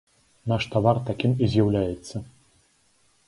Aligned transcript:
Наш 0.51 0.63
тавар 0.75 0.97
такім 1.09 1.31
і 1.47 1.51
з'яўляецца. 1.55 2.15